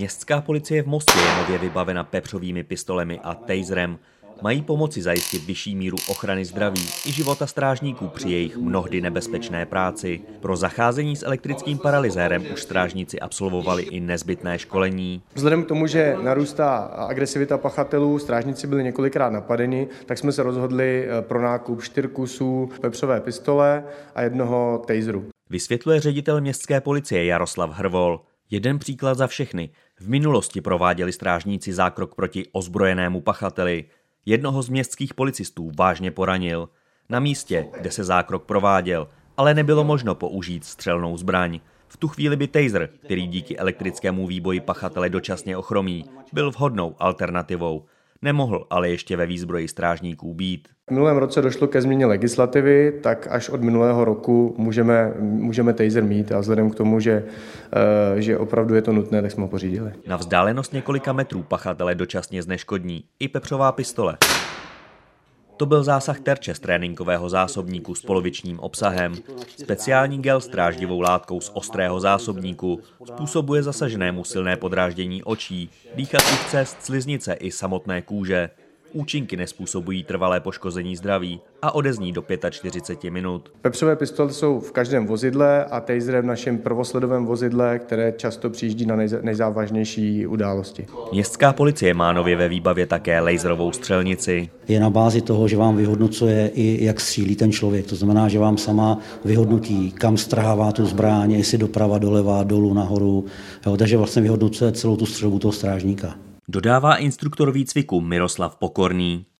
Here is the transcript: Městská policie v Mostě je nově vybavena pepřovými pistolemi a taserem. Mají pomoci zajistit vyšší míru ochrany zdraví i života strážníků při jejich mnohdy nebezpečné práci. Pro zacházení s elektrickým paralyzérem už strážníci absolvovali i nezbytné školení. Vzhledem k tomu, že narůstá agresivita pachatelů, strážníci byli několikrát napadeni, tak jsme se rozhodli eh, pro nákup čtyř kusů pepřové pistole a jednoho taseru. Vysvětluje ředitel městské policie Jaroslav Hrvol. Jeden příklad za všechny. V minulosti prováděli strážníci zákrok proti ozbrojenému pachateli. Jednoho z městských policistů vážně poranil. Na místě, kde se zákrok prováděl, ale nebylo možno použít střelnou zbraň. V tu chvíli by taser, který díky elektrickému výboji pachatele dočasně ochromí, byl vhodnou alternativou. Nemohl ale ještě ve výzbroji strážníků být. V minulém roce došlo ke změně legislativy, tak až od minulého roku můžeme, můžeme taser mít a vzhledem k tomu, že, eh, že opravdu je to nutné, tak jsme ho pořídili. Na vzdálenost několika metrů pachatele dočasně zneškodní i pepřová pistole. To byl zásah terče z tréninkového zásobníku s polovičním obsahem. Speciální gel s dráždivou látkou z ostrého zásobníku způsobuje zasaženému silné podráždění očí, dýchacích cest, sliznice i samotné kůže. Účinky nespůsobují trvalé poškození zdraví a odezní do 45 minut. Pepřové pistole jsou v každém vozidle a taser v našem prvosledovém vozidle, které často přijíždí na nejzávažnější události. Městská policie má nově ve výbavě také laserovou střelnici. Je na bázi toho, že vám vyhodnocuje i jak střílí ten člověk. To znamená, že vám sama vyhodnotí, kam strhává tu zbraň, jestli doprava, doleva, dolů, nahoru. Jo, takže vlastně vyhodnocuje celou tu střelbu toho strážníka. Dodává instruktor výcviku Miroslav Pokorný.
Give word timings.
Městská 0.00 0.40
policie 0.40 0.82
v 0.82 0.86
Mostě 0.86 1.18
je 1.18 1.36
nově 1.36 1.58
vybavena 1.58 2.04
pepřovými 2.04 2.64
pistolemi 2.64 3.20
a 3.22 3.34
taserem. 3.34 3.98
Mají 4.42 4.62
pomoci 4.62 5.02
zajistit 5.02 5.44
vyšší 5.44 5.76
míru 5.76 5.96
ochrany 6.08 6.44
zdraví 6.44 6.88
i 7.06 7.12
života 7.12 7.46
strážníků 7.46 8.08
při 8.08 8.28
jejich 8.28 8.56
mnohdy 8.56 9.00
nebezpečné 9.00 9.66
práci. 9.66 10.20
Pro 10.40 10.56
zacházení 10.56 11.16
s 11.16 11.22
elektrickým 11.22 11.78
paralyzérem 11.78 12.46
už 12.52 12.62
strážníci 12.62 13.20
absolvovali 13.20 13.82
i 13.82 14.00
nezbytné 14.00 14.58
školení. 14.58 15.22
Vzhledem 15.34 15.64
k 15.64 15.68
tomu, 15.68 15.86
že 15.86 16.16
narůstá 16.22 16.76
agresivita 16.78 17.58
pachatelů, 17.58 18.18
strážníci 18.18 18.66
byli 18.66 18.84
několikrát 18.84 19.30
napadeni, 19.30 19.88
tak 20.06 20.18
jsme 20.18 20.32
se 20.32 20.42
rozhodli 20.42 21.06
eh, 21.08 21.22
pro 21.22 21.42
nákup 21.42 21.82
čtyř 21.82 22.06
kusů 22.12 22.70
pepřové 22.80 23.20
pistole 23.20 23.84
a 24.14 24.22
jednoho 24.22 24.82
taseru. 24.86 25.24
Vysvětluje 25.50 26.00
ředitel 26.00 26.40
městské 26.40 26.80
policie 26.80 27.24
Jaroslav 27.24 27.70
Hrvol. 27.70 28.20
Jeden 28.50 28.78
příklad 28.78 29.14
za 29.14 29.26
všechny. 29.26 29.70
V 30.00 30.08
minulosti 30.08 30.60
prováděli 30.60 31.12
strážníci 31.12 31.72
zákrok 31.72 32.14
proti 32.14 32.46
ozbrojenému 32.52 33.20
pachateli. 33.20 33.84
Jednoho 34.26 34.62
z 34.62 34.68
městských 34.68 35.14
policistů 35.14 35.72
vážně 35.78 36.10
poranil. 36.10 36.68
Na 37.08 37.20
místě, 37.20 37.68
kde 37.80 37.90
se 37.90 38.04
zákrok 38.04 38.44
prováděl, 38.44 39.08
ale 39.36 39.54
nebylo 39.54 39.84
možno 39.84 40.14
použít 40.14 40.64
střelnou 40.64 41.16
zbraň. 41.16 41.60
V 41.88 41.96
tu 41.96 42.08
chvíli 42.08 42.36
by 42.36 42.46
taser, 42.46 42.88
který 43.04 43.26
díky 43.26 43.58
elektrickému 43.58 44.26
výboji 44.26 44.60
pachatele 44.60 45.08
dočasně 45.08 45.56
ochromí, 45.56 46.04
byl 46.32 46.50
vhodnou 46.50 46.96
alternativou. 46.98 47.84
Nemohl 48.22 48.66
ale 48.70 48.88
ještě 48.88 49.16
ve 49.16 49.26
výzbroji 49.26 49.68
strážníků 49.68 50.34
být. 50.34 50.68
V 50.88 50.90
minulém 50.90 51.16
roce 51.16 51.42
došlo 51.42 51.66
ke 51.66 51.82
změně 51.82 52.06
legislativy, 52.06 52.92
tak 53.02 53.28
až 53.30 53.48
od 53.48 53.62
minulého 53.62 54.04
roku 54.04 54.54
můžeme, 54.58 55.14
můžeme 55.20 55.72
taser 55.72 56.04
mít 56.04 56.32
a 56.32 56.40
vzhledem 56.40 56.70
k 56.70 56.74
tomu, 56.74 57.00
že, 57.00 57.24
eh, 58.16 58.22
že 58.22 58.38
opravdu 58.38 58.74
je 58.74 58.82
to 58.82 58.92
nutné, 58.92 59.22
tak 59.22 59.30
jsme 59.30 59.42
ho 59.42 59.48
pořídili. 59.48 59.92
Na 60.06 60.16
vzdálenost 60.16 60.72
několika 60.72 61.12
metrů 61.12 61.42
pachatele 61.42 61.94
dočasně 61.94 62.42
zneškodní 62.42 63.04
i 63.20 63.28
pepřová 63.28 63.72
pistole. 63.72 64.18
To 65.60 65.66
byl 65.66 65.84
zásah 65.84 66.20
terče 66.20 66.54
z 66.54 66.60
tréninkového 66.60 67.28
zásobníku 67.28 67.94
s 67.94 68.02
polovičním 68.02 68.60
obsahem. 68.60 69.14
Speciální 69.56 70.22
gel 70.22 70.40
s 70.40 70.48
dráždivou 70.48 71.00
látkou 71.00 71.40
z 71.40 71.50
ostrého 71.54 72.00
zásobníku 72.00 72.80
způsobuje 73.04 73.62
zasaženému 73.62 74.24
silné 74.24 74.56
podráždění 74.56 75.22
očí, 75.22 75.70
dýchacích 75.94 76.48
cest, 76.48 76.76
sliznice 76.82 77.32
i 77.32 77.50
samotné 77.50 78.02
kůže. 78.02 78.50
Účinky 78.92 79.36
nespůsobují 79.36 80.04
trvalé 80.04 80.40
poškození 80.40 80.96
zdraví 80.96 81.40
a 81.62 81.74
odezní 81.74 82.12
do 82.12 82.24
45 82.50 83.10
minut. 83.10 83.52
Pepřové 83.62 83.96
pistole 83.96 84.32
jsou 84.32 84.60
v 84.60 84.72
každém 84.72 85.06
vozidle 85.06 85.64
a 85.64 85.80
taser 85.80 86.20
v 86.20 86.24
našem 86.24 86.58
prvosledovém 86.58 87.26
vozidle, 87.26 87.78
které 87.78 88.12
často 88.12 88.50
přijíždí 88.50 88.86
na 88.86 88.96
nejzávažnější 89.22 90.26
události. 90.26 90.86
Městská 91.12 91.52
policie 91.52 91.94
má 91.94 92.12
nově 92.12 92.36
ve 92.36 92.48
výbavě 92.48 92.86
také 92.86 93.20
laserovou 93.20 93.72
střelnici. 93.72 94.50
Je 94.68 94.80
na 94.80 94.90
bázi 94.90 95.20
toho, 95.20 95.48
že 95.48 95.56
vám 95.56 95.76
vyhodnocuje 95.76 96.50
i 96.54 96.84
jak 96.84 97.00
střílí 97.00 97.36
ten 97.36 97.52
člověk. 97.52 97.86
To 97.86 97.96
znamená, 97.96 98.28
že 98.28 98.38
vám 98.38 98.58
sama 98.58 98.98
vyhodnotí, 99.24 99.92
kam 99.92 100.16
strhává 100.16 100.72
tu 100.72 100.86
zbraň, 100.86 101.32
jestli 101.32 101.58
doprava, 101.58 101.98
doleva, 101.98 102.42
dolů, 102.42 102.74
nahoru. 102.74 103.24
Jo, 103.66 103.76
takže 103.76 103.96
vlastně 103.96 104.22
vyhodnocuje 104.22 104.72
celou 104.72 104.96
tu 104.96 105.06
střelbu 105.06 105.38
toho 105.38 105.52
strážníka. 105.52 106.14
Dodává 106.50 106.96
instruktor 106.96 107.52
výcviku 107.52 108.00
Miroslav 108.00 108.56
Pokorný. 108.56 109.24